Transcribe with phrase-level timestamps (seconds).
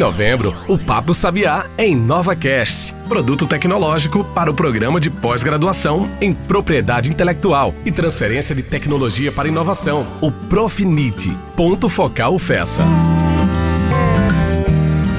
[0.00, 6.32] novembro, o Papo Sabiá é em NovaCast, produto tecnológico para o programa de pós-graduação em
[6.32, 11.36] propriedade intelectual e transferência de tecnologia para inovação, o Profinite.
[11.54, 12.82] Ponto focal FESA.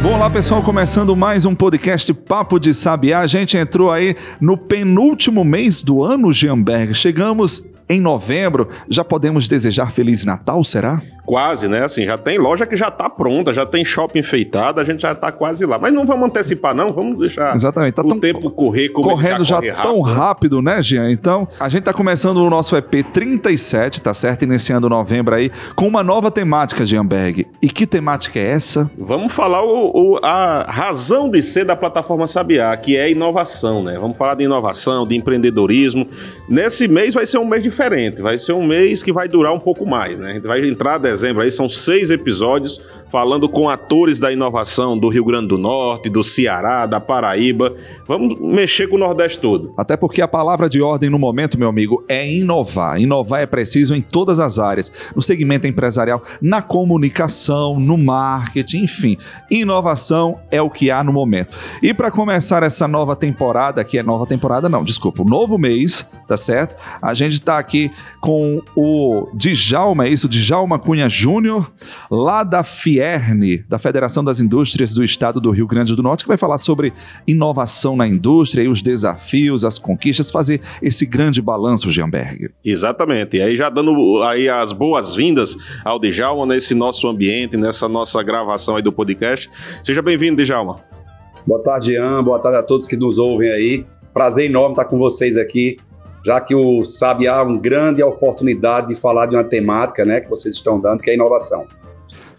[0.02, 3.20] Bom, lá pessoal, começando mais um podcast Papo de Sabiá.
[3.20, 6.96] A gente entrou aí no penúltimo mês do ano, Gianberg.
[6.96, 8.70] Chegamos em novembro.
[8.90, 11.02] Já podemos desejar Feliz Natal, será?
[11.26, 11.84] Quase, né?
[11.84, 15.12] Assim, já tem loja que já está pronta, já tem shopping enfeitado, a gente já
[15.12, 15.78] está quase lá.
[15.78, 17.96] Mas não vamos antecipar, não, vamos deixar Exatamente.
[17.96, 21.12] Tá o tempo correr como correndo já, já tão rápido, né, Jean?
[21.12, 24.44] Então, a gente está começando o nosso EP 37, tá certo?
[24.44, 27.48] Iniciando novembro aí, com uma nova temática, Jeanberg.
[27.62, 28.90] E que temática é essa?
[28.98, 33.98] Vamos falar o, o, a razão de ser da plataforma Sabiá, que é inovação, né?
[34.00, 36.08] Vamos falar de inovação, de empreendedorismo.
[36.48, 37.81] Nesse mês vai ser um mês diferente,
[38.22, 40.32] vai ser um mês que vai durar um pouco mais, né?
[40.32, 42.82] A gente vai entrar dezembro aí, são seis episódios
[43.12, 47.76] falando com atores da inovação do Rio Grande do Norte, do Ceará, da Paraíba.
[48.08, 49.74] Vamos mexer com o Nordeste todo.
[49.78, 53.00] Até porque a palavra de ordem no momento, meu amigo, é inovar.
[53.00, 59.18] Inovar é preciso em todas as áreas, no segmento empresarial, na comunicação, no marketing, enfim.
[59.50, 61.54] Inovação é o que há no momento.
[61.82, 66.08] E para começar essa nova temporada, que é nova temporada, não, desculpa, o novo mês,
[66.28, 66.76] tá certo?
[67.02, 67.71] A gente está aqui
[68.20, 71.72] com o Djalma, é isso, Djalma Cunha Júnior,
[72.10, 76.28] lá da Fierne, da Federação das Indústrias do Estado do Rio Grande do Norte, que
[76.28, 76.94] vai falar sobre
[77.28, 82.50] inovação na indústria e os desafios, as conquistas, fazer esse grande balanço, Gianberg.
[82.64, 83.38] Exatamente.
[83.38, 88.76] E aí já dando aí as boas-vindas ao Djalma nesse nosso ambiente, nessa nossa gravação
[88.76, 89.50] aí do podcast.
[89.84, 90.80] Seja bem-vindo, Djalma.
[91.46, 92.24] Boa tarde, Ian.
[92.24, 93.86] Boa tarde a todos que nos ouvem aí.
[94.14, 95.78] Prazer enorme estar com vocês aqui
[96.24, 100.30] já que o Sabiá é uma grande oportunidade de falar de uma temática né, que
[100.30, 101.68] vocês estão dando, que é inovação.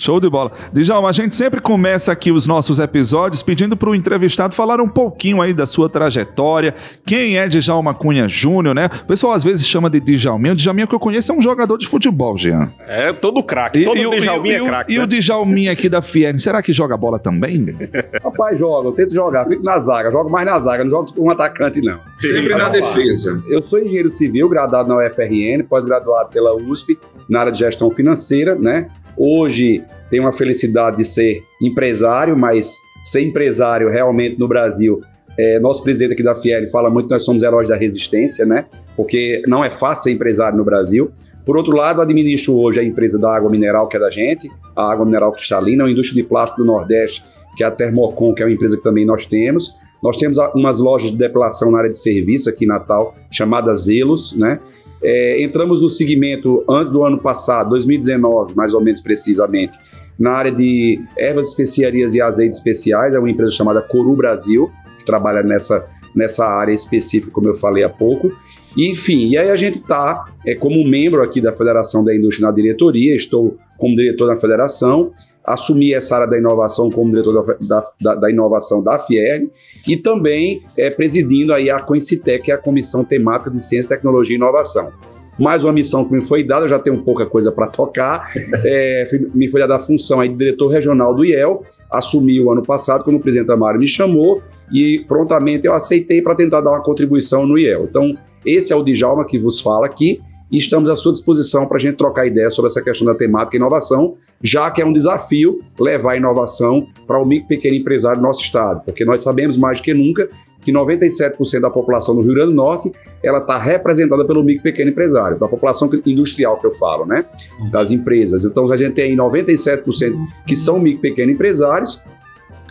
[0.03, 0.50] Show de bola.
[0.72, 4.89] Djalma, a gente sempre começa aqui os nossos episódios pedindo para o entrevistado falar um
[4.89, 6.75] pouquinho aí da sua trajetória,
[7.07, 8.90] quem é Djalma Cunha Júnior, né?
[9.05, 10.55] O pessoal às vezes chama de Djalminha.
[10.55, 12.68] O Djalminha que eu conheço é um jogador de futebol, Jean.
[12.89, 13.85] É, todo craque.
[13.85, 14.92] Todo e, Djalminha é craque.
[14.92, 15.05] E, né?
[15.05, 17.64] o Djalminha aqui da Fierne, será que joga bola também?
[18.24, 18.89] Rapaz, joga.
[18.89, 19.46] Eu tento jogar.
[19.46, 20.11] Fico na zaga.
[20.11, 20.83] Jogo mais na zaga.
[20.83, 22.01] Não jogo com um atacante, não.
[22.19, 23.40] Sempre na defesa.
[23.48, 26.98] Eu sou engenheiro civil, graduado na UFRN, pós-graduado pela USP,
[27.29, 28.89] na área de gestão financeira, né?
[29.17, 35.02] Hoje tenho a felicidade de ser empresário, mas ser empresário realmente no Brasil,
[35.39, 38.67] é, nosso presidente aqui da Fiel fala muito nós somos heróis da resistência, né?
[38.96, 41.11] Porque não é fácil ser empresário no Brasil.
[41.45, 44.92] Por outro lado, administro hoje a empresa da água mineral, que é da gente, a
[44.92, 47.24] água mineral cristalina, a indústria de plástico do Nordeste,
[47.56, 49.72] que é a Termocom, que é uma empresa que também nós temos.
[50.02, 54.36] Nós temos umas lojas de depilação na área de serviço aqui em Natal, chamadas Zelos,
[54.39, 54.61] né?
[55.02, 59.79] É, entramos no segmento antes do ano passado, 2019, mais ou menos precisamente,
[60.18, 63.14] na área de ervas, especiarias e azeites especiais.
[63.14, 67.83] É uma empresa chamada Coru Brasil, que trabalha nessa, nessa área específica, como eu falei
[67.83, 68.33] há pouco.
[68.77, 72.55] Enfim, e aí a gente está é, como membro aqui da Federação da Indústria na
[72.55, 75.13] diretoria, estou como diretor da federação,
[75.45, 79.51] assumi essa área da inovação como diretor da, da, da inovação da FIERN
[79.86, 84.36] e também é, presidindo aí a COINCITEC, que é a Comissão Temática de Ciência, Tecnologia
[84.36, 84.92] e Inovação.
[85.39, 88.31] Mais uma missão que me foi dada, eu já tenho pouca coisa para tocar,
[88.64, 92.63] é, me foi dada a função aí de diretor regional do IEL, assumi o ano
[92.63, 94.42] passado, quando o presidente Amaro me chamou,
[94.73, 97.85] e prontamente eu aceitei para tentar dar uma contribuição no IEL.
[97.85, 98.14] Então,
[98.45, 100.20] esse é o Djalma que vos fala aqui,
[100.51, 103.57] e estamos à sua disposição para a gente trocar ideias sobre essa questão da temática
[103.57, 108.27] e inovação, já que é um desafio levar inovação para o micro pequeno empresário do
[108.27, 110.29] nosso estado, porque nós sabemos mais do que nunca
[110.63, 112.92] que 97% da população do Rio Grande do Norte
[113.23, 117.25] ela está representada pelo micro pequeno empresário, da população industrial que eu falo, né?
[117.70, 118.45] Das empresas.
[118.45, 120.14] Então a gente tem 97%
[120.47, 122.01] que são micro pequeno empresários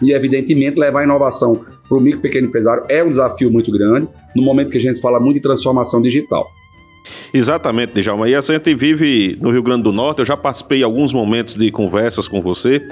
[0.02, 4.42] e evidentemente levar inovação para o micro pequeno empresário é um desafio muito grande no
[4.42, 6.50] momento que a gente fala muito de transformação digital.
[7.34, 8.30] Exatamente, Djalma.
[8.30, 11.72] E a gente vive no Rio Grande do Norte, eu já participei alguns momentos de
[11.72, 12.88] conversas com você.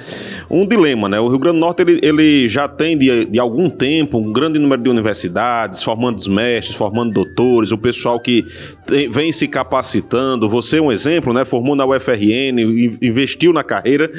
[0.50, 1.20] Um dilema, né?
[1.20, 4.58] O Rio Grande do Norte ele, ele já tem de, de, algum tempo um grande
[4.58, 8.44] número de universidades, formando os mestres, formando doutores, o pessoal que
[8.86, 10.48] tem, vem se capacitando.
[10.48, 11.44] Você é um exemplo, né?
[11.44, 12.58] Formou na UFRN,
[13.00, 14.10] investiu na carreira.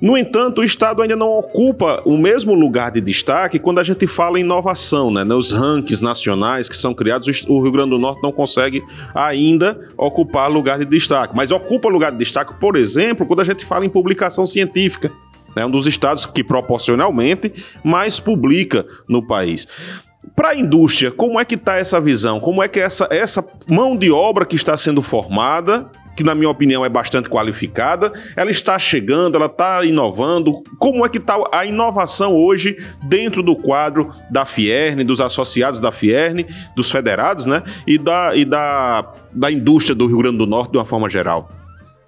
[0.00, 4.06] No entanto, o Estado ainda não ocupa o mesmo lugar de destaque quando a gente
[4.06, 5.24] fala em inovação, né?
[5.24, 8.82] Nos rankings nacionais que são criados, o Rio Grande do Norte não consegue
[9.14, 11.34] ainda ocupar lugar de destaque.
[11.34, 15.10] Mas ocupa lugar de destaque, por exemplo, quando a gente fala em publicação científica.
[15.54, 17.52] É um dos estados que proporcionalmente
[17.82, 19.66] mais publica no país.
[20.34, 22.38] Para a indústria, como é que está essa visão?
[22.40, 26.48] Como é que essa, essa mão de obra que está sendo formada que na minha
[26.48, 30.62] opinião é bastante qualificada, ela está chegando, ela está inovando.
[30.78, 32.76] Como é que está a inovação hoje
[33.06, 37.62] dentro do quadro da Fierne, dos associados da Fierne, dos federados, né?
[37.86, 41.50] E da, e da, da indústria do Rio Grande do Norte de uma forma geral?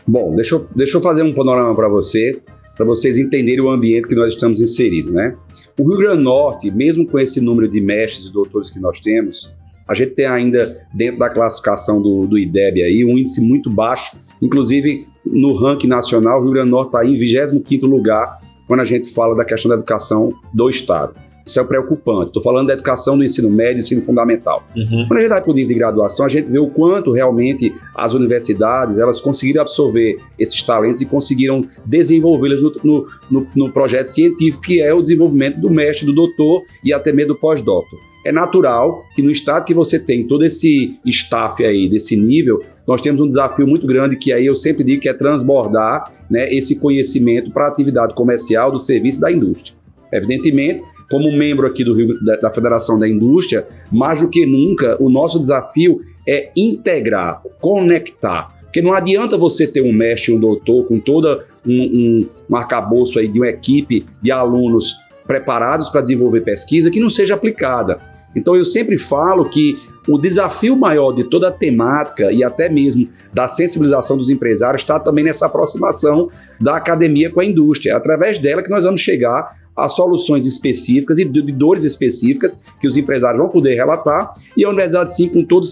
[0.07, 2.41] Bom, deixa eu, deixa eu fazer um panorama para você,
[2.75, 5.37] para vocês entenderem o ambiente que nós estamos inseridos, né?
[5.79, 9.01] O Rio Grande do Norte, mesmo com esse número de mestres e doutores que nós
[9.01, 9.55] temos,
[9.89, 14.23] a gente tem ainda, dentro da classificação do, do IDEB aí, um índice muito baixo,
[14.41, 18.85] inclusive no ranking nacional, o Rio Grande do Norte está em 25º lugar quando a
[18.85, 21.15] gente fala da questão da educação do Estado.
[21.49, 22.27] Isso é preocupante.
[22.27, 24.63] Estou falando da educação do ensino médio e ensino fundamental.
[24.77, 25.07] Uhum.
[25.09, 27.75] Quando a gente vai para o nível de graduação, a gente vê o quanto realmente
[27.95, 34.63] as universidades elas conseguiram absorver esses talentos e conseguiram desenvolvê-los no, no, no, projeto científico,
[34.63, 37.99] que é o desenvolvimento do mestre, do doutor e até mesmo do pós-doutor.
[38.27, 43.01] É natural que no estado que você tem todo esse staff aí, desse nível, nós
[43.01, 46.79] temos um desafio muito grande que aí eu sempre digo que é transbordar né, esse
[46.79, 49.75] conhecimento para a atividade comercial, do serviço da indústria.
[50.13, 54.97] Evidentemente, como membro aqui do Rio, da, da Federação da Indústria, mais do que nunca,
[55.03, 58.55] o nosso desafio é integrar, conectar.
[58.65, 63.19] Porque não adianta você ter um mestre, um doutor, com toda um, um, um arcabouço
[63.19, 64.95] aí de uma equipe de alunos
[65.27, 67.99] preparados para desenvolver pesquisa que não seja aplicada.
[68.37, 73.09] Então eu sempre falo que o desafio maior de toda a temática e até mesmo
[73.33, 77.93] da sensibilização dos empresários está também nessa aproximação da academia com a indústria.
[77.93, 82.87] É através dela que nós vamos chegar a soluções específicas e de, dores específicas que
[82.87, 85.67] os empresários vão poder relatar e a universidade sim com toda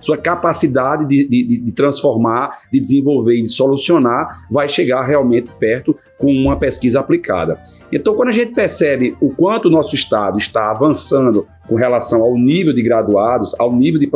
[0.00, 5.96] sua capacidade de, de, de transformar, de desenvolver e de solucionar, vai chegar realmente perto
[6.18, 7.60] com uma pesquisa aplicada.
[7.92, 12.36] Então, quando a gente percebe o quanto o nosso Estado está avançando com relação ao
[12.36, 14.10] nível de graduados, ao nível de,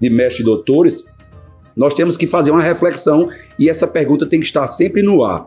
[0.00, 1.14] de mestres e doutores,
[1.76, 3.28] nós temos que fazer uma reflexão
[3.58, 5.46] e essa pergunta tem que estar sempre no ar.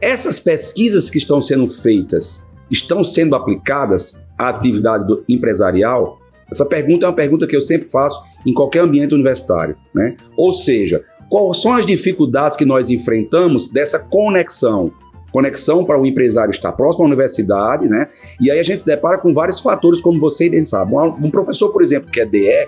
[0.00, 6.18] Essas pesquisas que estão sendo feitas, estão sendo aplicadas à atividade do empresarial?
[6.50, 9.76] Essa pergunta é uma pergunta que eu sempre faço em qualquer ambiente universitário.
[9.94, 10.16] Né?
[10.36, 14.90] Ou seja, quais são as dificuldades que nós enfrentamos dessa conexão?
[15.30, 18.08] Conexão para o empresário estar próximo à universidade, né?
[18.40, 20.94] E aí a gente se depara com vários fatores, como você bem sabe.
[20.94, 22.66] Um professor, por exemplo, que é DE,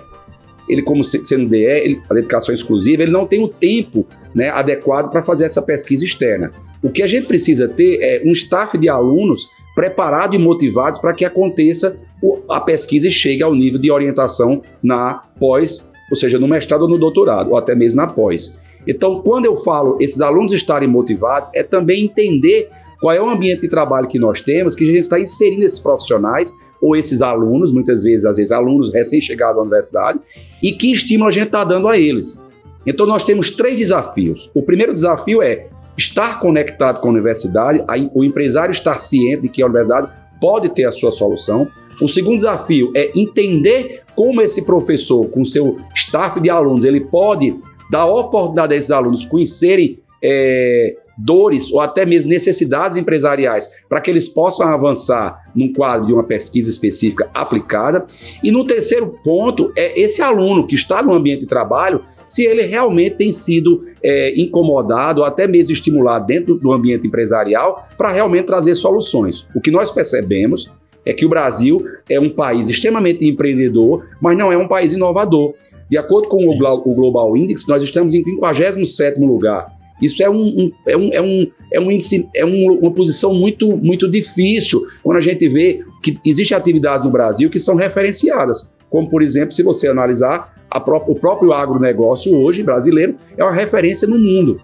[0.67, 5.09] ele como sendo DE, ele, a dedicação exclusiva, ele não tem o tempo né, adequado
[5.09, 6.51] para fazer essa pesquisa externa.
[6.83, 11.13] O que a gente precisa ter é um staff de alunos preparados e motivados para
[11.13, 12.01] que aconteça
[12.49, 16.89] a pesquisa e chegue ao nível de orientação na pós, ou seja, no mestrado ou
[16.89, 18.65] no doutorado, ou até mesmo na pós.
[18.87, 22.69] Então, quando eu falo esses alunos estarem motivados, é também entender
[22.99, 25.79] qual é o ambiente de trabalho que nós temos, que a gente está inserindo esses
[25.79, 30.19] profissionais ou esses alunos, muitas vezes, às vezes, alunos recém-chegados à universidade,
[30.61, 32.47] e que estímulo a gente está dando a eles.
[32.85, 34.49] Então, nós temos três desafios.
[34.53, 35.67] O primeiro desafio é
[35.97, 40.85] estar conectado com a universidade, o empresário estar ciente de que a universidade pode ter
[40.85, 41.67] a sua solução.
[42.01, 47.55] O segundo desafio é entender como esse professor, com seu staff de alunos, ele pode
[47.89, 54.09] dar oportunidade a esses alunos conhecerem é, dores ou até mesmo necessidades empresariais para que
[54.09, 58.05] eles possam avançar num quadro de uma pesquisa específica aplicada.
[58.43, 62.61] E no terceiro ponto é esse aluno que está no ambiente de trabalho se ele
[62.61, 68.45] realmente tem sido é, incomodado ou até mesmo estimulado dentro do ambiente empresarial para realmente
[68.45, 69.45] trazer soluções.
[69.53, 70.71] O que nós percebemos
[71.05, 75.55] é que o Brasil é um país extremamente empreendedor, mas não é um país inovador.
[75.89, 79.65] De acordo com o, Global Index, nós estamos em 57º lugar.
[80.01, 83.33] Isso é, um, um, é, um, é, um, é, um índice, é um, uma posição
[83.33, 88.75] muito, muito difícil quando a gente vê que existem atividades no Brasil que são referenciadas.
[88.89, 90.53] Como, por exemplo, se você analisar
[90.83, 94.61] pró o próprio agronegócio hoje brasileiro é uma referência no mundo.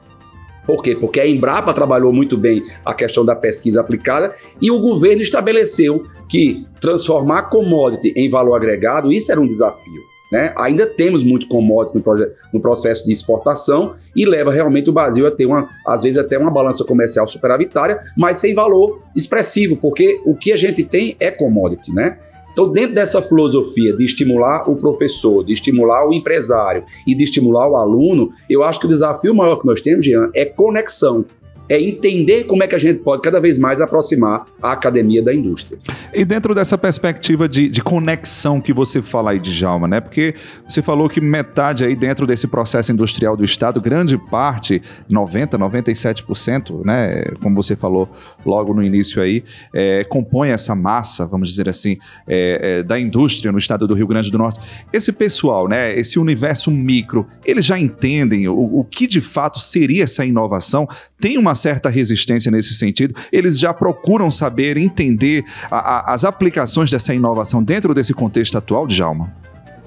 [0.65, 0.96] Por quê?
[0.96, 6.06] Porque a Embrapa trabalhou muito bem a questão da pesquisa aplicada e o governo estabeleceu
[6.27, 10.16] que transformar commodity em valor agregado, isso era um desafio.
[10.31, 10.53] Né?
[10.57, 15.31] Ainda temos muito commodities no, no, processo de exportação e leva realmente o Brasil a
[15.31, 20.36] ter, uma, às vezes, até uma balança comercial superavitária, mas sem valor expressivo, porque o
[20.36, 21.93] que a gente tem é commodity.
[21.93, 22.17] Né?
[22.57, 27.69] Então, dentro dessa filosofia de estimular o professor, de estimular o empresário e de estimular
[27.69, 31.24] o aluno, eu acho que o desafio maior que nós temos, Jean, é conexão.
[31.69, 35.33] É entender como é que a gente pode cada vez mais aproximar a academia da
[35.33, 35.77] indústria.
[36.13, 40.00] E dentro dessa perspectiva de, de conexão que você fala aí, Djalma, né?
[40.00, 40.36] Porque
[40.67, 46.86] você falou que metade aí dentro desse processo industrial do Estado, grande parte, 90, 97%,
[46.86, 47.25] né?
[47.41, 48.09] Como você falou
[48.45, 49.43] logo no início aí,
[49.74, 51.97] é, compõe essa massa, vamos dizer assim,
[52.27, 54.59] é, é, da indústria no estado do Rio Grande do Norte.
[54.93, 55.97] Esse pessoal, né?
[55.97, 60.88] Esse universo micro, eles já entendem o, o que de fato seria essa inovação?
[61.19, 63.13] Tem uma certa resistência nesse sentido?
[63.31, 68.87] Eles já procuram saber, entender a, a, as aplicações dessa inovação dentro desse contexto atual,
[68.87, 69.29] Djalma?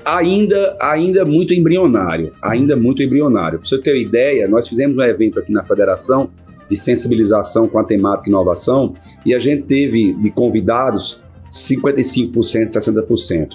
[0.04, 3.58] Ainda, ainda muito embrionário, ainda muito embrionário.
[3.58, 6.30] Para você ter uma ideia, nós fizemos um evento aqui na Federação
[6.70, 8.94] de sensibilização com a temática inovação
[9.26, 12.32] e a gente teve de convidados 55%,
[12.68, 13.48] 60%.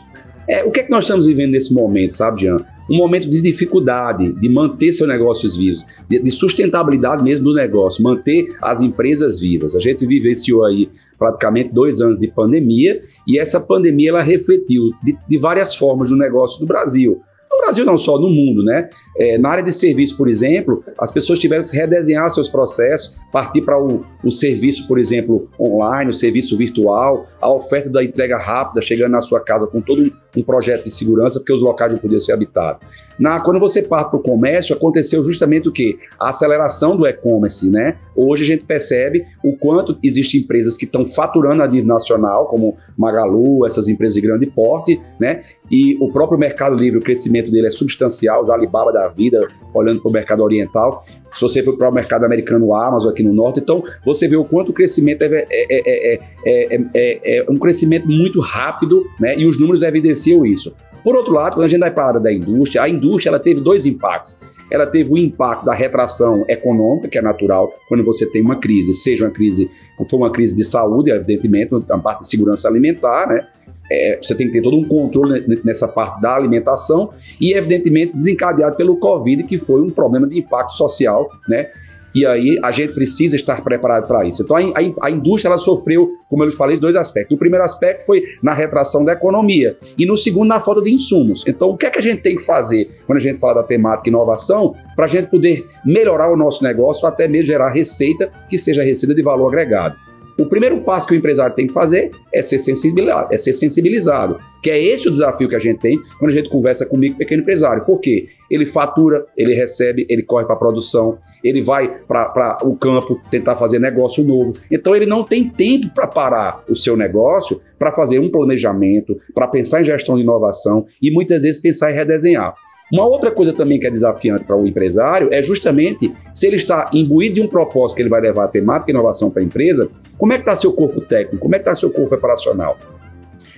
[0.47, 2.57] É, o que é que nós estamos vivendo nesse momento, sabe, Jean?
[2.89, 8.03] Um momento de dificuldade de manter seus negócios vivos, de, de sustentabilidade mesmo do negócio,
[8.03, 9.75] manter as empresas vivas.
[9.75, 15.17] A gente vivenciou aí praticamente dois anos de pandemia e essa pandemia ela refletiu de,
[15.27, 17.21] de várias formas no negócio do Brasil.
[17.55, 18.89] No Brasil não só, no mundo, né?
[19.17, 23.61] É, na área de serviço, por exemplo, as pessoas tiveram que redesenhar seus processos, partir
[23.61, 28.81] para o, o serviço, por exemplo, online, o serviço virtual, a oferta da entrega rápida,
[28.81, 32.19] chegando na sua casa com todo um projeto de segurança, porque os locais não podiam
[32.19, 32.85] ser habitados.
[33.19, 35.97] Na, quando você parte para o comércio, aconteceu justamente o quê?
[36.19, 37.97] A aceleração do e-commerce, né?
[38.15, 42.77] Hoje a gente percebe o quanto existem empresas que estão faturando a nível nacional, como
[42.97, 45.43] Magalu, essas empresas de grande porte, né?
[45.71, 50.01] E o próprio Mercado Livre, o crescimento dele é substancial, os Alibaba da vida, olhando
[50.01, 51.05] para o mercado oriental.
[51.33, 54.37] Se você for para o mercado americano, o Amazon aqui no norte, então você vê
[54.37, 59.37] o quanto o crescimento é, é, é, é, um crescimento muito rápido, né?
[59.37, 60.73] E os números evidenciam isso.
[61.05, 63.39] Por outro lado, quando a gente vai para a área da indústria, a indústria ela
[63.39, 64.41] teve dois impactos.
[64.71, 68.95] Ela teve o impacto da retração econômica, que é natural quando você tem uma crise,
[68.95, 69.69] seja uma crise,
[70.09, 73.47] foi uma crise de saúde, evidentemente, a parte de segurança alimentar, né?
[73.91, 78.75] É, você tem que ter todo um controle nessa parte da alimentação e, evidentemente, desencadeado
[78.75, 81.69] pelo Covid, que foi um problema de impacto social, né?
[82.15, 84.41] E aí a gente precisa estar preparado para isso.
[84.41, 87.35] Então a, a, indústria ela sofreu, como eu falei, dois aspectos.
[87.35, 91.43] O primeiro aspecto foi na retração da economia e no segundo na falta de insumos.
[91.45, 93.63] Então o que é que a gente tem que fazer quando a gente fala da
[93.63, 98.57] temática inovação para a gente poder melhorar o nosso negócio, até mesmo gerar receita que
[98.57, 100.05] seja receita de valor agregado.
[100.37, 104.37] O primeiro passo que o empresário tem que fazer é ser sensibilizado, é ser sensibilizado,
[104.61, 106.99] que é esse o desafio que a gente tem quando a gente conversa com o
[106.99, 107.85] micro pequeno empresário.
[107.85, 108.27] Por quê?
[108.49, 113.55] Ele fatura, ele recebe, ele corre para a produção, ele vai para o campo tentar
[113.55, 114.57] fazer negócio novo.
[114.71, 119.47] Então ele não tem tempo para parar o seu negócio para fazer um planejamento, para
[119.47, 122.55] pensar em gestão de inovação e muitas vezes pensar em redesenhar.
[122.91, 126.89] Uma outra coisa também que é desafiante para o empresário é justamente se ele está
[126.93, 130.33] imbuído de um propósito que ele vai levar a temática inovação para a empresa, como
[130.33, 132.77] é que está seu corpo técnico, como é que está seu corpo operacional.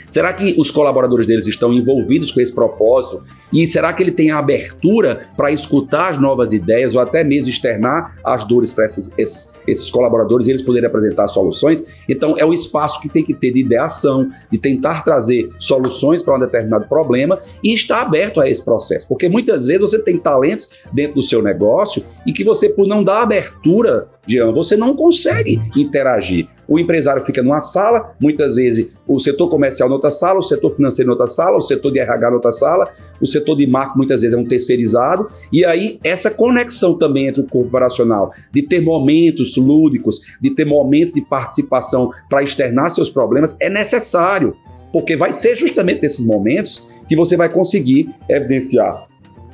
[0.10, 3.24] Será que os colaboradores deles estão envolvidos com esse propósito?
[3.52, 7.50] E será que ele tem a abertura para escutar as novas ideias ou até mesmo
[7.50, 11.84] externar as dores para esses, esses, esses, colaboradores e eles poderem apresentar soluções?
[12.10, 16.36] Então, é o espaço que tem que ter de ideação, de tentar trazer soluções para
[16.36, 19.08] um determinado problema e estar aberto a esse processo.
[19.08, 23.04] Porque muitas vezes você tem talentos dentro do seu negócio e que você, por não
[23.04, 26.48] dar abertura, Jean, você não consegue interagir.
[26.68, 31.08] O empresário fica numa sala, muitas vezes o setor comercial noutra sala, o setor financeiro
[31.08, 34.40] noutra sala, o setor de RH noutra sala, o setor de marketing muitas vezes é
[34.40, 40.22] um terceirizado, e aí essa conexão também entre o corpo operacional, de ter momentos lúdicos,
[40.42, 44.54] de ter momentos de participação para externar seus problemas, é necessário,
[44.92, 49.08] porque vai ser justamente nesses momentos que você vai conseguir evidenciar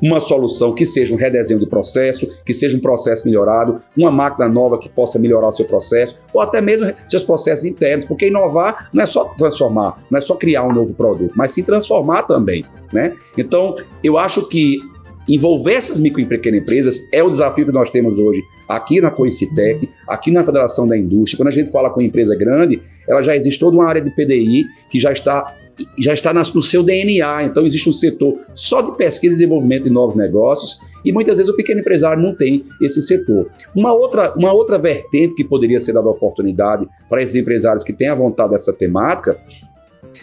[0.03, 4.49] uma solução que seja um redesenho de processo, que seja um processo melhorado, uma máquina
[4.49, 8.89] nova que possa melhorar o seu processo, ou até mesmo seus processos internos, porque inovar
[8.91, 12.65] não é só transformar, não é só criar um novo produto, mas se transformar também,
[12.91, 13.13] né?
[13.37, 14.79] Então, eu acho que
[15.25, 19.09] envolver essas micro e pequenas empresas é o desafio que nós temos hoje aqui na
[19.09, 21.37] Coicitec, aqui na Federação da Indústria.
[21.37, 24.65] Quando a gente fala com empresa grande, ela já existe toda uma área de PDI
[24.89, 25.55] que já está
[25.97, 27.43] já está no seu DNA.
[27.45, 31.51] Então, existe um setor só de pesquisa e desenvolvimento de novos negócios e muitas vezes
[31.51, 33.49] o pequeno empresário não tem esse setor.
[33.75, 38.07] Uma outra, uma outra vertente que poderia ser dada oportunidade para esses empresários que têm
[38.07, 39.37] a vontade dessa temática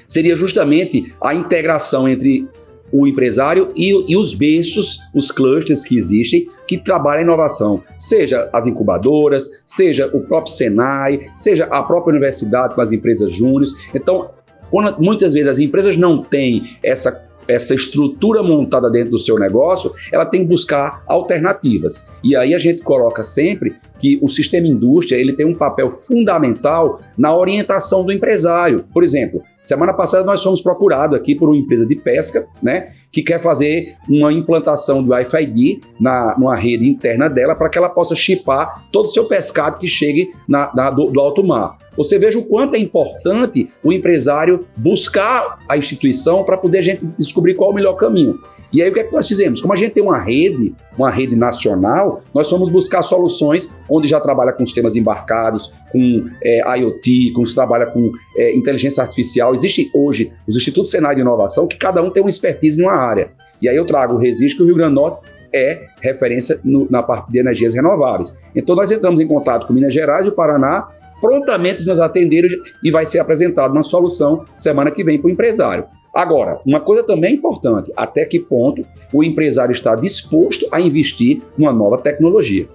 [0.07, 2.49] seria justamente a integração entre
[2.93, 8.49] o empresário e, e, os berços, os clusters que existem, que trabalham a inovação, seja
[8.53, 13.71] as incubadoras, seja o próprio Senai, seja a própria universidade com as empresas júniores.
[13.95, 14.31] Então,
[14.71, 19.91] quando muitas vezes as empresas não têm essa essa estrutura montada dentro do seu negócio,
[20.13, 22.13] ela tem que buscar alternativas.
[22.23, 27.01] E aí a gente coloca sempre que o sistema indústria ele tem um papel fundamental
[27.19, 28.85] na orientação do empresário.
[28.93, 33.23] Por exemplo, semana passada nós fomos procurados aqui por uma empresa de pesca, né, que
[33.23, 38.15] quer fazer uma implantação do RFID na numa rede interna dela para que ela possa
[38.15, 41.79] chipar todo o seu pescado que chegue na, na do, do alto mar.
[41.97, 47.05] Você veja o quanto é importante o empresário buscar a instituição para poder a gente
[47.19, 48.39] descobrir qual é o melhor caminho.
[48.73, 49.61] E aí o que é que nós fizemos?
[49.61, 54.21] Como a gente tem uma rede, uma rede nacional, nós fomos buscar soluções onde já
[54.21, 59.55] trabalha com sistemas embarcados, com é, IoT, com se trabalha com é, inteligência artificial.
[59.55, 62.95] Existe hoje os Institutos Senai de Inovação que cada um tem uma expertise em uma
[62.95, 63.31] área.
[63.61, 65.21] E aí eu trago o Resiste, que o Rio Grande do Norte
[65.53, 68.49] é referência no, na parte de energias renováveis.
[68.55, 70.89] Então nós entramos em contato com Minas Gerais e o Paraná,
[71.21, 72.49] prontamente nos atenderam
[72.83, 75.85] e vai ser apresentado uma solução semana que vem para o empresário.
[76.13, 81.73] Agora, uma coisa também importante: até que ponto o empresário está disposto a investir numa
[81.73, 82.69] nova tecnologia?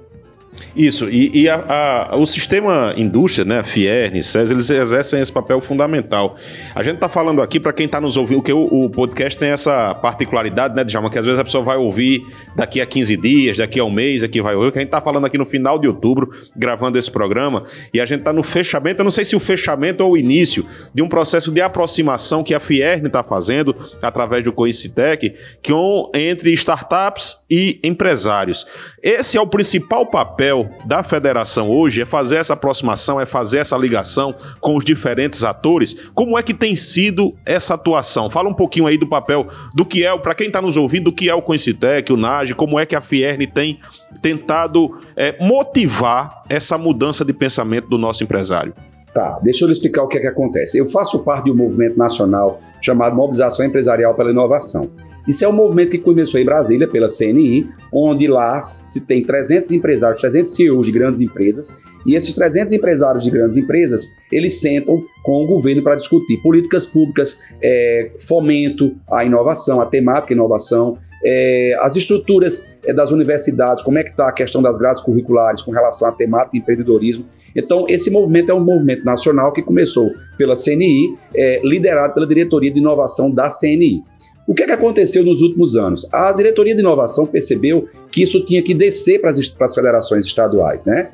[0.75, 5.61] Isso, e, e a, a, o sistema indústria, né, Fierne, SES, eles exercem esse papel
[5.61, 6.35] fundamental.
[6.73, 9.49] A gente está falando aqui, para quem está nos ouvindo, que o, o, podcast tem
[9.49, 13.57] essa particularidade, né, Djalma, que às vezes a pessoa vai ouvir daqui a 15 dias,
[13.57, 15.79] daqui a um mês, aqui vai ouvir, que a gente está falando aqui no final
[15.79, 19.35] de outubro, gravando esse programa, e a gente está no fechamento, eu não sei se
[19.35, 23.73] o fechamento ou o início de um processo de aproximação que a Fierne está fazendo,
[24.01, 25.35] através do Coincitec,
[25.65, 28.67] com, entre startups e empresários.
[29.01, 30.44] Esse é o principal papel
[30.85, 35.95] da federação hoje é fazer essa aproximação, é fazer essa ligação com os diferentes atores.
[36.13, 38.29] Como é que tem sido essa atuação?
[38.29, 41.11] Fala um pouquinho aí do papel do que é, para quem está nos ouvindo, do
[41.13, 43.79] que é o Coincitec, o NAGE, como é que a Fierne tem
[44.21, 48.73] tentado é, motivar essa mudança de pensamento do nosso empresário.
[49.13, 50.77] Tá, deixa eu lhe explicar o que é que acontece.
[50.77, 54.91] Eu faço parte de um movimento nacional chamado Mobilização Empresarial pela Inovação.
[55.27, 59.71] Isso é um movimento que começou em Brasília, pela CNI, onde lá se tem 300
[59.71, 65.03] empresários, 300 CEOs de grandes empresas, e esses 300 empresários de grandes empresas, eles sentam
[65.23, 71.75] com o governo para discutir políticas públicas, é, fomento à inovação, à temática inovação, é,
[71.79, 75.71] as estruturas é, das universidades, como é que está a questão das grades curriculares com
[75.71, 77.25] relação à temática empreendedorismo.
[77.55, 82.69] Então, esse movimento é um movimento nacional que começou pela CNI, é, liderado pela Diretoria
[82.69, 84.03] de Inovação da CNI.
[84.47, 86.07] O que, é que aconteceu nos últimos anos?
[86.13, 90.25] A diretoria de inovação percebeu que isso tinha que descer para as, para as federações
[90.25, 91.09] estaduais, né?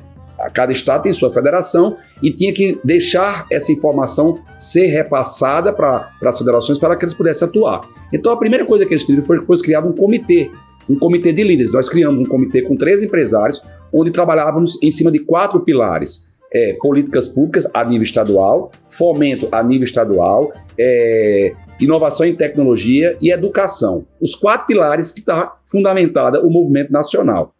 [0.52, 6.30] Cada estado tem sua federação e tinha que deixar essa informação ser repassada para, para
[6.30, 7.88] as federações para que eles pudessem atuar.
[8.12, 10.50] Então a primeira coisa que eles pediram foi que fosse criado um comitê,
[10.90, 11.72] um comitê de líderes.
[11.72, 16.76] Nós criamos um comitê com três empresários, onde trabalhávamos em cima de quatro pilares é,
[16.80, 21.52] políticas públicas a nível estadual, fomento a nível estadual, é,
[21.84, 24.06] inovação em tecnologia e educação.
[24.20, 27.54] Os quatro pilares que está fundamentada o movimento nacional.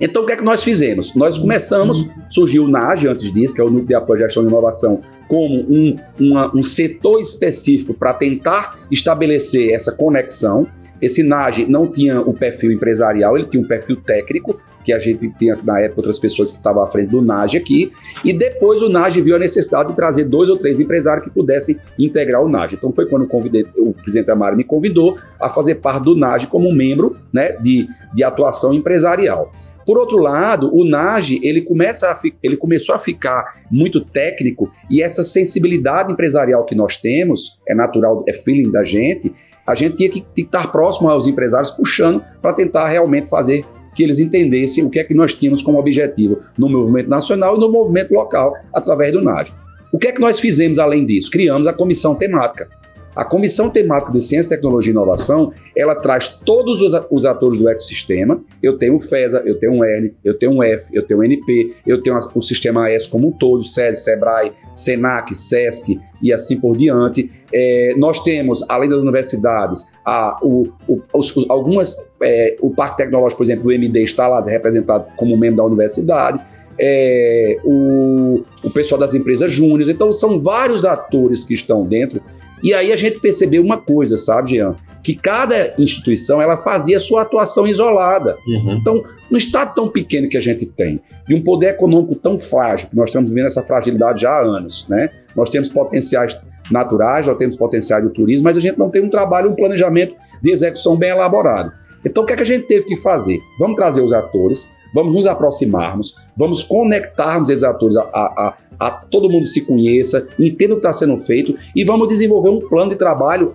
[0.00, 1.14] Então, o que é que nós fizemos?
[1.14, 4.42] Nós começamos, surgiu o NAGE antes disso, que é o Núcleo de Apoio à Gestão
[4.42, 10.66] de Inovação, como um, uma, um setor específico para tentar estabelecer essa conexão.
[11.00, 15.28] Esse NAGE não tinha o perfil empresarial, ele tinha um perfil técnico, que a gente
[15.38, 17.92] tinha na época outras pessoas que estavam à frente do NAGE aqui,
[18.24, 21.76] e depois o NAGE viu a necessidade de trazer dois ou três empresários que pudessem
[21.98, 22.76] integrar o NAGE.
[22.76, 26.72] Então foi quando convidei, o presidente Amaro me convidou a fazer parte do NAGE como
[26.72, 29.52] membro né, de, de atuação empresarial.
[29.86, 35.02] Por outro lado, o NAGE ele, começa a ele começou a ficar muito técnico e
[35.02, 39.34] essa sensibilidade empresarial que nós temos, é natural, é feeling da gente,
[39.70, 44.18] a gente tinha que estar próximo aos empresários, puxando para tentar realmente fazer que eles
[44.18, 48.12] entendessem o que é que nós tínhamos como objetivo no movimento nacional e no movimento
[48.12, 49.52] local através do NAGE.
[49.92, 51.30] O que é que nós fizemos além disso?
[51.30, 52.68] Criamos a comissão temática.
[53.14, 58.40] A Comissão Temática de Ciência, Tecnologia e Inovação, ela traz todos os, atores do ecossistema.
[58.62, 61.24] Eu tenho o FESA, eu tenho o ERN, eu tenho o F, eu tenho o
[61.24, 66.60] NP, eu tenho o Sistema AS como um todo, SESI, SEBRAE, SENAC, SESC e assim
[66.60, 67.30] por diante.
[67.52, 73.38] É, nós temos, além das universidades, a, o, o, os, algumas, é, o Parque Tecnológico,
[73.38, 76.40] por exemplo, o MD está lá representado como membro da universidade.
[76.82, 79.88] É, o, o pessoal das empresas júniores.
[79.88, 82.22] Então, são vários atores que estão dentro
[82.62, 84.76] e aí a gente percebeu uma coisa, sabe, Jean?
[85.02, 88.36] Que cada instituição ela fazia sua atuação isolada.
[88.46, 88.76] Uhum.
[88.80, 92.90] Então, no estado tão pequeno que a gente tem, de um poder econômico tão frágil,
[92.90, 95.10] que nós estamos vivendo essa fragilidade já há anos, né?
[95.34, 99.08] Nós temos potenciais naturais, nós temos potenciais do turismo, mas a gente não tem um
[99.08, 101.72] trabalho, um planejamento de execução bem elaborado.
[102.04, 103.40] Então, o que, é que a gente teve que fazer?
[103.58, 109.28] Vamos trazer os atores, vamos nos aproximarmos, vamos conectarmos esses atores a, a, a todo
[109.28, 112.96] mundo se conheça, entenda o que está sendo feito e vamos desenvolver um plano de
[112.96, 113.54] trabalho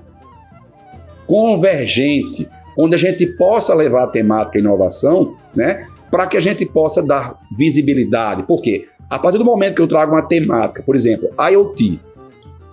[1.26, 7.06] convergente, onde a gente possa levar a temática inovação, né, para que a gente possa
[7.06, 8.44] dar visibilidade.
[8.44, 8.86] Por quê?
[9.10, 12.00] A partir do momento que eu trago uma temática, por exemplo, IoT,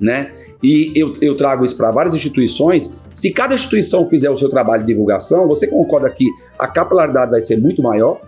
[0.03, 4.51] né, e eu, eu trago isso para várias instituições, se cada instituição fizer o seu
[4.51, 8.21] trabalho de divulgação, você concorda que a capilaridade vai ser muito maior?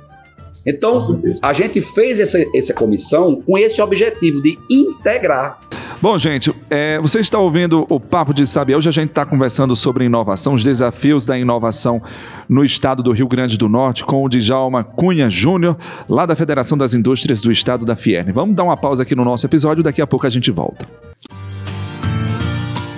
[0.67, 0.99] Então,
[1.43, 5.59] a gente fez essa, essa comissão com esse objetivo de integrar
[6.05, 8.77] Bom, gente, é, você está ouvindo o Papo de Sabiá.
[8.77, 12.03] Hoje a gente está conversando sobre inovação, os desafios da inovação
[12.47, 16.77] no estado do Rio Grande do Norte, com o Djalma Cunha Júnior, lá da Federação
[16.77, 18.33] das Indústrias do Estado da Fierne.
[18.33, 20.87] Vamos dar uma pausa aqui no nosso episódio, daqui a pouco a gente volta.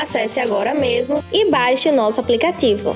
[0.00, 2.94] Acesse agora mesmo e baixe o nosso aplicativo.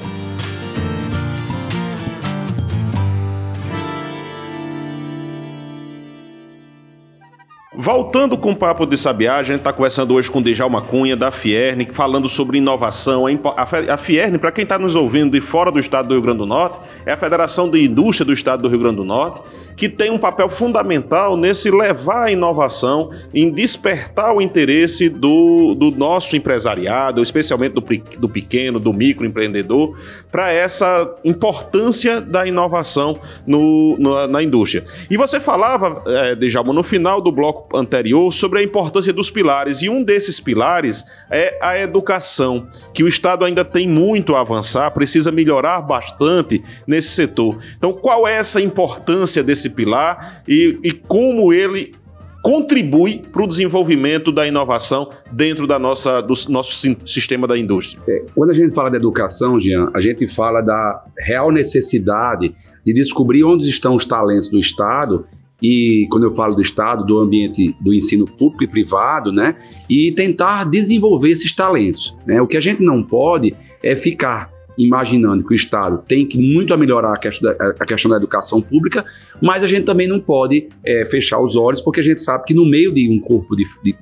[7.75, 11.17] Voltando com o Papo de Sabiá, a gente está conversando hoje com o Djalma Cunha,
[11.17, 13.25] da Fierne, falando sobre inovação.
[13.57, 16.47] A Fierne, para quem está nos ouvindo de fora do estado do Rio Grande do
[16.47, 19.41] Norte, é a Federação de Indústria do estado do Rio Grande do Norte,
[19.76, 25.90] que tem um papel fundamental nesse levar a inovação, em despertar o interesse do, do
[25.90, 27.85] nosso empresariado, especialmente do,
[28.18, 29.96] do pequeno, do microempreendedor,
[30.30, 34.85] para essa importância da inovação no, no, na indústria.
[35.11, 39.82] E você falava, é, Djalma, no final do bloco anterior sobre a importância dos pilares,
[39.82, 44.90] e um desses pilares é a educação, que o Estado ainda tem muito a avançar,
[44.92, 47.58] precisa melhorar bastante nesse setor.
[47.76, 51.94] Então, qual é essa importância desse pilar e, e como ele
[52.42, 58.03] contribui para o desenvolvimento da inovação dentro da nossa, do nosso sistema da indústria.
[58.09, 62.53] É, quando a gente fala de educação, Jean, a gente fala da real necessidade
[62.85, 65.25] de descobrir onde estão os talentos do Estado
[65.62, 69.55] e quando eu falo do Estado, do ambiente do ensino público e privado, né,
[69.88, 72.12] e tentar desenvolver esses talentos.
[72.27, 72.42] Né?
[72.42, 74.51] O que a gente não pode é ficar
[74.85, 78.16] imaginando que o Estado tem que muito a melhorar a questão da, a questão da
[78.16, 79.05] educação pública,
[79.40, 82.55] mas a gente também não pode é, fechar os olhos, porque a gente sabe que
[82.55, 83.95] no meio de um corpo de, de,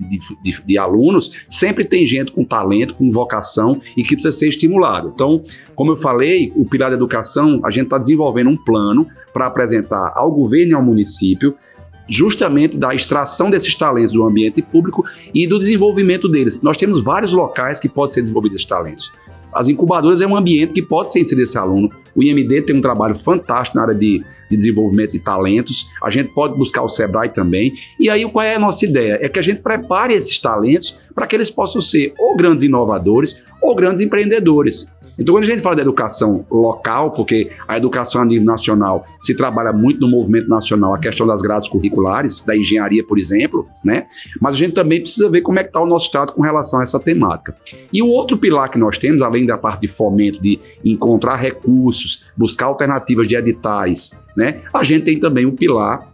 [0.43, 5.13] de, de, alunos sempre tem gente com talento, com vocação e que precisa ser estimulado.
[5.15, 5.41] Então,
[5.75, 10.13] como eu falei, o pilar da educação, a gente está desenvolvendo um plano para apresentar
[10.15, 11.55] ao governo e ao município
[12.11, 16.61] justamente da extração desses talentos do ambiente público e do desenvolvimento deles.
[16.63, 19.13] Nós temos vários locais que podem ser desenvolvidos esses talentos.
[19.53, 21.91] As incubadoras é um ambiente que pode ser inserido esse aluno.
[22.15, 25.91] O IMD tem um trabalho fantástico na área de, de, desenvolvimento de talentos.
[26.03, 27.73] A gente pode buscar o Sebrae também.
[27.99, 29.19] E aí, qual é a nossa ideia?
[29.21, 33.43] É que a gente prepare esses talentos para que eles possam ser ou grandes inovadores
[33.63, 34.93] ou grandes empreendedores.
[35.21, 39.35] Então, quando a gente fala de educação local, porque a educação a nível nacional se
[39.35, 44.07] trabalha muito no movimento nacional, a questão das grades curriculares, da engenharia, por exemplo, né?
[44.41, 46.81] Mas a gente também precisa ver como é que está o nosso estado com relação
[46.81, 47.55] a essa temática.
[47.93, 52.31] E o outro pilar que nós temos, além da parte de fomento, de encontrar recursos,
[52.35, 54.63] buscar alternativas de editais, né?
[54.73, 56.09] A gente tem também o pilar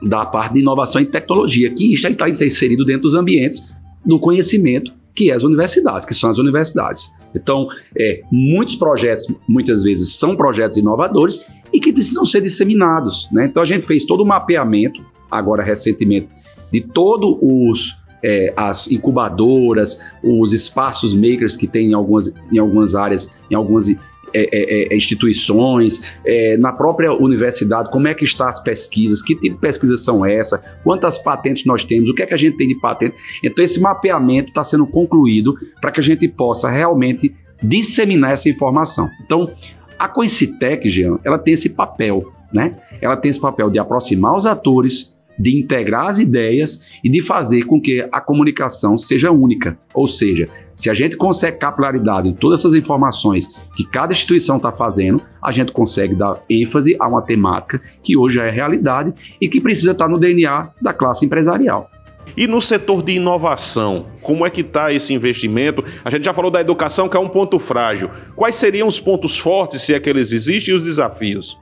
[0.00, 4.92] da parte de inovação e tecnologia, que já está inserido dentro dos ambientes do conhecimento,
[5.14, 7.10] que é as universidades, que são as universidades.
[7.34, 7.68] Então,
[7.98, 13.28] é, muitos projetos, muitas vezes, são projetos inovadores e que precisam ser disseminados.
[13.32, 13.46] Né?
[13.46, 16.28] Então, a gente fez todo o mapeamento, agora recentemente,
[16.72, 22.94] de todos os é, as incubadoras, os espaços makers que tem em algumas, em algumas
[22.94, 23.86] áreas, em algumas
[24.32, 29.34] é, é, é, instituições, é, na própria universidade, como é que estão as pesquisas, que
[29.34, 32.56] tipo de pesquisas são essas, quantas patentes nós temos, o que é que a gente
[32.56, 33.14] tem de patente.
[33.42, 39.08] Então, esse mapeamento está sendo concluído para que a gente possa realmente disseminar essa informação.
[39.24, 39.50] Então,
[39.98, 42.76] a Coincitec, Jean, ela tem esse papel, né?
[43.00, 47.64] Ela tem esse papel de aproximar os atores, de integrar as ideias e de fazer
[47.64, 49.78] com que a comunicação seja única.
[49.92, 54.72] Ou seja, se a gente consegue capilaridade em todas essas informações que cada instituição está
[54.72, 59.60] fazendo, a gente consegue dar ênfase a uma temática que hoje é realidade e que
[59.60, 61.90] precisa estar no DNA da classe empresarial.
[62.36, 65.84] E no setor de inovação, como é que está esse investimento?
[66.04, 68.10] A gente já falou da educação, que é um ponto frágil.
[68.34, 71.56] Quais seriam os pontos fortes, se é que eles existem, e os desafios?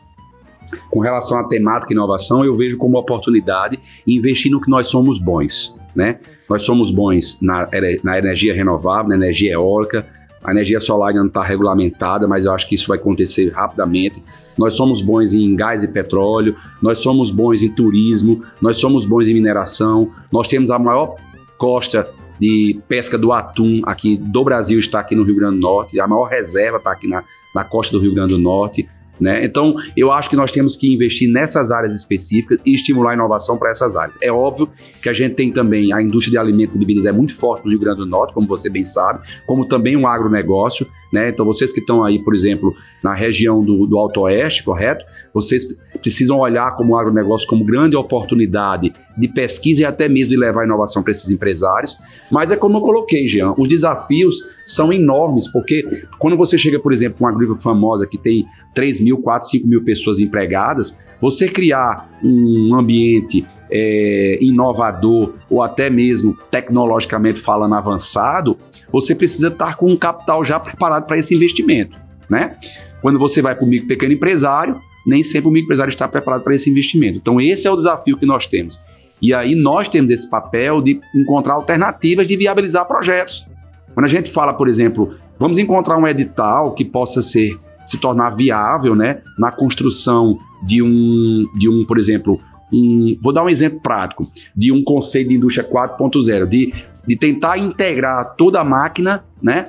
[0.91, 5.79] Com relação à temática inovação, eu vejo como oportunidade investir no que nós somos bons,
[5.95, 6.19] né?
[6.49, 7.69] Nós somos bons na,
[8.03, 10.07] na energia renovável, na energia eólica,
[10.45, 14.21] A energia solar ainda não está regulamentada, mas eu acho que isso vai acontecer rapidamente.
[14.59, 19.29] Nós somos bons em gás e petróleo, nós somos bons em turismo, nós somos bons
[19.29, 21.17] em mineração, nós temos a maior
[21.57, 26.01] costa de pesca do atum aqui do Brasil está aqui no Rio Grande do Norte,
[26.01, 27.23] a maior reserva está aqui na,
[27.55, 28.89] na costa do Rio Grande do Norte.
[29.20, 29.44] Né?
[29.44, 33.59] Então, eu acho que nós temos que investir nessas áreas específicas e estimular a inovação
[33.59, 34.16] para essas áreas.
[34.20, 34.68] É óbvio
[35.01, 37.70] que a gente tem também a indústria de alimentos e bebidas é muito forte no
[37.70, 40.87] Rio Grande do Norte, como você bem sabe, como também um agronegócio.
[41.12, 41.29] Né?
[41.29, 45.05] Então, vocês que estão aí, por exemplo, na região do, do Alto Oeste, correto?
[45.35, 45.64] Vocês
[46.01, 50.64] precisam olhar como o agronegócio como grande oportunidade de pesquisa e até mesmo de levar
[50.64, 51.98] inovação para esses empresários.
[52.31, 55.85] Mas é como eu coloquei, Jean, os desafios são enormes, porque
[56.18, 59.85] quando você chega, por exemplo, uma agrícola famosa que tem 3 mil, 4, 5 mil
[59.85, 68.59] pessoas empregadas, você criar um ambiente é, inovador ou até mesmo tecnologicamente falando avançado,
[68.93, 71.97] você precisa estar com um capital já preparado para esse investimento,
[72.29, 72.57] né?
[73.01, 76.55] Quando você vai para o micro pequeno empresário, nem sempre o microempresário está preparado para
[76.55, 77.19] esse investimento.
[77.19, 78.79] Então esse é o desafio que nós temos.
[79.21, 83.47] E aí nós temos esse papel de encontrar alternativas de viabilizar projetos.
[83.95, 88.31] Quando a gente fala, por exemplo, vamos encontrar um edital que possa ser se tornar
[88.31, 92.41] viável, né, na construção de um, de um, por exemplo,
[92.73, 94.25] um, vou dar um exemplo prático,
[94.57, 96.73] de um conceito de indústria 4.0, de,
[97.07, 99.69] de tentar integrar toda a máquina, né,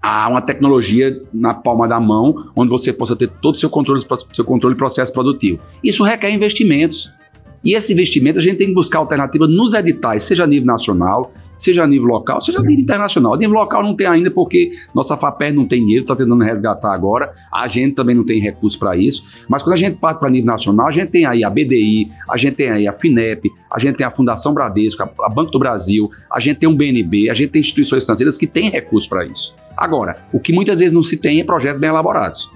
[0.00, 4.04] a uma tecnologia na palma da mão, onde você possa ter todo o seu controle,
[4.34, 5.60] seu controle processo produtivo.
[5.82, 7.12] Isso requer investimentos.
[7.64, 11.32] E esse investimento a gente tem que buscar alternativa nos editais, seja a nível nacional,
[11.56, 13.34] seja a nível local, seja a nível internacional.
[13.34, 16.92] A nível local não tem ainda porque nossa FAPER não tem dinheiro, está tentando resgatar
[16.92, 19.40] agora, a gente também não tem recurso para isso.
[19.48, 22.36] Mas quando a gente parte para nível nacional, a gente tem aí a BDI, a
[22.36, 26.10] gente tem aí a FINEP, a gente tem a Fundação Bradesco, a Banco do Brasil,
[26.30, 29.54] a gente tem um BNB, a gente tem instituições financeiras que têm recurso para isso.
[29.76, 32.50] Agora, o que muitas vezes não se tem é projetos bem elaborados.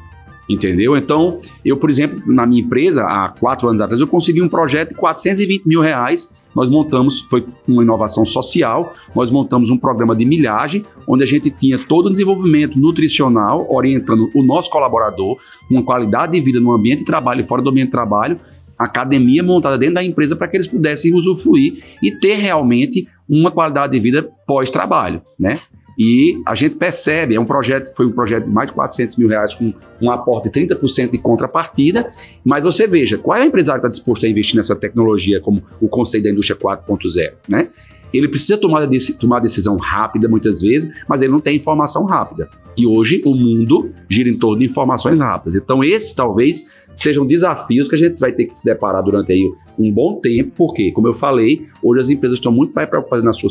[0.49, 0.97] Entendeu?
[0.97, 4.91] Então, eu, por exemplo, na minha empresa, há quatro anos atrás, eu consegui um projeto
[4.91, 6.41] de 420 mil reais.
[6.57, 11.51] Nós montamos, foi uma inovação social, nós montamos um programa de milhagem, onde a gente
[11.51, 15.37] tinha todo o desenvolvimento nutricional, orientando o nosso colaborador,
[15.71, 18.41] uma qualidade de vida no ambiente de trabalho e fora do ambiente de trabalho,
[18.79, 23.93] academia montada dentro da empresa para que eles pudessem usufruir e ter realmente uma qualidade
[23.93, 25.59] de vida pós-trabalho, né?
[25.99, 29.29] E a gente percebe, é um projeto, foi um projeto de mais de 400 mil
[29.29, 32.13] reais com um aporte de 30% de contrapartida,
[32.45, 35.63] mas você veja, qual é o empresário que está disposto a investir nessa tecnologia como
[35.81, 37.69] o conceito da indústria 4.0, né?
[38.13, 38.87] Ele precisa tomar,
[39.21, 42.49] tomar decisão rápida muitas vezes, mas ele não tem informação rápida.
[42.77, 45.57] E hoje o mundo gira em torno de informações rápidas.
[45.57, 49.45] Então esses talvez sejam desafios que a gente vai ter que se deparar durante aí
[49.79, 53.33] um bom tempo, porque, como eu falei, hoje as empresas estão muito mais preocupadas na
[53.33, 53.51] sua,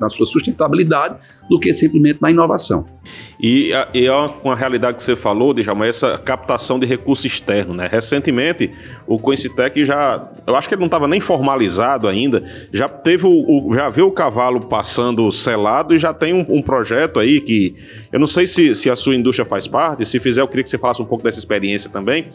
[0.00, 2.86] na sua sustentabilidade do que simplesmente na inovação.
[3.38, 7.86] E, e é uma realidade que você falou, Djalma, essa captação de recurso externo, né?
[7.90, 8.72] Recentemente,
[9.06, 13.30] o Coincitec já, eu acho que ele não estava nem formalizado ainda, já teve o,
[13.30, 17.76] o, já viu o cavalo passando selado e já tem um, um, projeto aí que,
[18.10, 20.70] eu não sei se, se a sua indústria faz parte, se fizer, eu queria que
[20.70, 22.28] você falasse um pouco dessa experiência também,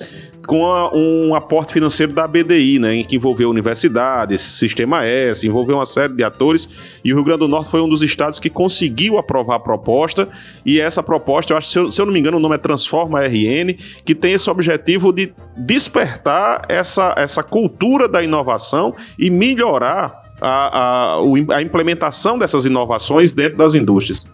[0.51, 3.01] com a, um aporte financeiro da BDI, né?
[3.05, 6.67] Que envolveu universidades, Sistema S, envolveu uma série de atores,
[7.05, 10.27] e o Rio Grande do Norte foi um dos estados que conseguiu aprovar a proposta,
[10.65, 12.57] e essa proposta, eu acho, se eu, se eu não me engano, o nome é
[12.57, 20.21] Transforma RN, que tem esse objetivo de despertar essa, essa cultura da inovação e melhorar
[20.41, 24.29] a, a, a implementação dessas inovações dentro das indústrias.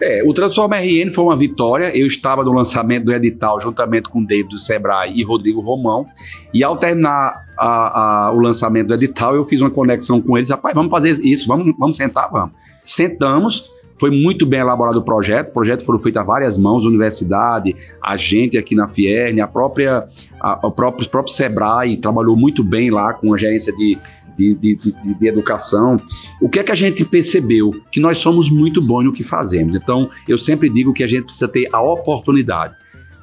[0.00, 1.96] É, o Transforma RN foi uma vitória.
[1.96, 6.06] Eu estava no lançamento do edital juntamente com David do Sebrae e Rodrigo Romão.
[6.52, 10.50] E ao terminar a, a, o lançamento do edital, eu fiz uma conexão com eles.
[10.50, 12.50] Rapaz, vamos fazer isso, vamos, vamos sentar, vamos.
[12.82, 15.48] Sentamos, foi muito bem elaborado o projeto.
[15.48, 20.06] O projeto foram feitos a várias mãos, universidade, a gente aqui na Fierne, a própria,
[20.40, 23.98] a, o próprio, o próprio Sebrae trabalhou muito bem lá com a gerência de
[24.36, 25.96] de, de, de, de, educação,
[26.40, 27.74] o que é que a gente percebeu?
[27.90, 29.74] Que nós somos muito bons no que fazemos.
[29.74, 32.74] Então, eu sempre digo que a gente precisa ter a oportunidade.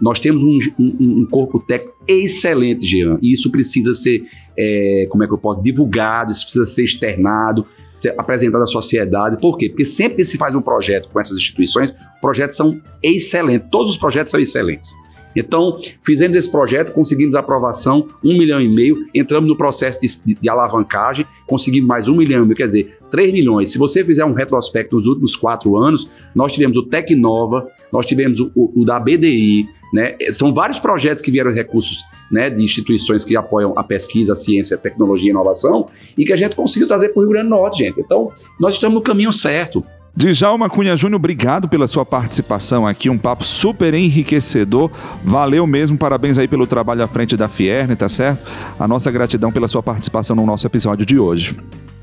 [0.01, 4.25] Nós temos um, um, um corpo técnico excelente, Jean, e isso precisa ser,
[4.57, 7.65] é, como é que eu posso, divulgado, isso precisa ser externado,
[7.97, 9.37] ser apresentado à sociedade.
[9.39, 9.69] Por quê?
[9.69, 13.97] Porque sempre que se faz um projeto com essas instituições, projetos são excelentes, todos os
[13.97, 14.91] projetos são excelentes.
[15.35, 20.49] Então, fizemos esse projeto, conseguimos aprovação, um milhão e meio, entramos no processo de, de
[20.49, 23.71] alavancagem, conseguimos mais um milhão e meio, quer dizer, 3 milhões.
[23.71, 28.39] Se você fizer um retrospecto nos últimos quatro anos, nós tivemos o Tecnova, nós tivemos
[28.39, 30.15] o, o, o da BDI, né?
[30.31, 31.99] São vários projetos que vieram recursos
[32.31, 36.33] né, de instituições que apoiam a pesquisa, a ciência, a tecnologia e inovação, e que
[36.33, 37.99] a gente conseguiu trazer para o Rio Grande do Norte, gente.
[37.99, 39.83] Então, nós estamos no caminho certo.
[40.15, 44.91] Djalma Cunha Júnior, obrigado pela sua participação aqui, um papo super enriquecedor.
[45.23, 48.47] Valeu mesmo, parabéns aí pelo trabalho à frente da Fierne, tá certo?
[48.79, 51.57] A nossa gratidão pela sua participação no nosso episódio de hoje.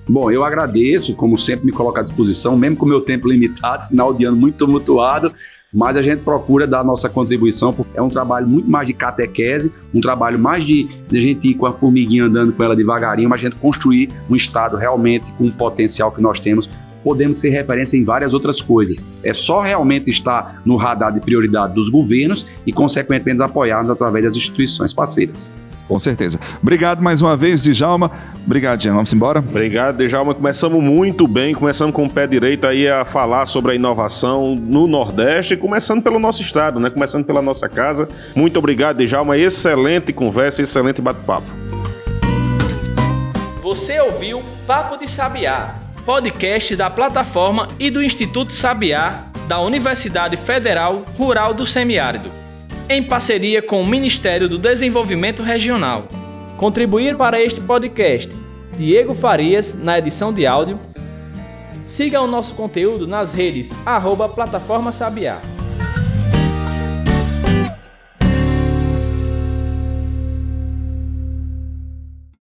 [0.09, 3.87] Bom, eu agradeço, como sempre me coloco à disposição, mesmo com o meu tempo limitado,
[3.87, 5.33] final de ano muito tumultuado,
[5.73, 9.73] mas a gente procura dar nossa contribuição, porque é um trabalho muito mais de catequese,
[9.95, 13.29] um trabalho mais de, de a gente ir com a formiguinha andando com ela devagarinho,
[13.29, 16.69] mas a gente construir um Estado realmente com o potencial que nós temos
[17.03, 19.05] podemos ser referência em várias outras coisas.
[19.23, 24.37] É só realmente estar no radar de prioridade dos governos e, consequentemente, apoiarmos através das
[24.37, 25.53] instituições parceiras.
[25.91, 26.39] Com certeza.
[26.63, 28.13] Obrigado mais uma vez, Djalma.
[28.47, 28.95] Obrigado, Jean.
[28.95, 29.41] Vamos embora?
[29.41, 30.33] Obrigado, Djalma.
[30.33, 34.87] Começamos muito bem, começamos com o pé direito aí a falar sobre a inovação no
[34.87, 36.91] Nordeste, começando pelo nosso estado, né?
[36.91, 38.09] Começando pela nossa casa.
[38.37, 39.37] Muito obrigado, Djalma.
[39.37, 41.51] Excelente conversa, excelente bate-papo.
[43.61, 51.05] Você ouviu Papo de Sabiá, podcast da plataforma e do Instituto Sabiá da Universidade Federal
[51.17, 52.41] Rural do Semiárido
[52.91, 56.07] em parceria com o Ministério do Desenvolvimento Regional.
[56.57, 58.29] Contribuir para este podcast,
[58.77, 60.77] Diego Farias, na edição de áudio.
[61.85, 65.41] Siga o nosso conteúdo nas redes arroba Plataforma Sabiá.